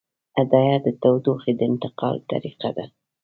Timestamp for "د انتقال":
1.59-2.17